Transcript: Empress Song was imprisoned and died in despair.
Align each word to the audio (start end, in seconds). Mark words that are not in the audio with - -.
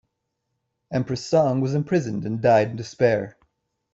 Empress 0.91 1.23
Song 1.23 1.61
was 1.61 1.75
imprisoned 1.75 2.25
and 2.25 2.41
died 2.41 2.71
in 2.71 2.75
despair. 2.75 3.37